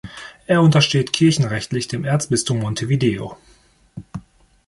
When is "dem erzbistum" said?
1.87-2.57